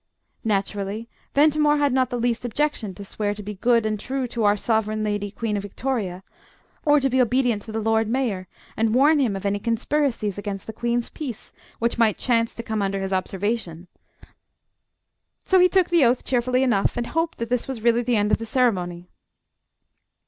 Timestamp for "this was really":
17.49-18.01